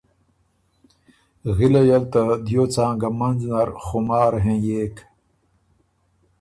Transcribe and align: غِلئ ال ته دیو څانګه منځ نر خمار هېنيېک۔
غِلئ 1.55 1.87
ال 1.97 2.03
ته 2.13 2.21
دیو 2.45 2.63
څانګه 2.73 3.07
منځ 3.19 3.39
نر 3.51 3.69
خمار 3.85 4.33
هېنيېک۔ 4.43 4.95